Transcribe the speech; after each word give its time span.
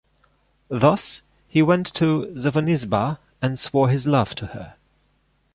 Thus, 0.69 1.21
he 1.47 1.61
went 1.61 1.85
to 1.93 2.33
Sophonisba 2.35 3.19
and 3.39 3.59
swore 3.59 3.89
his 3.89 4.07
love 4.07 4.33
to 4.33 4.47
her. 4.47 4.73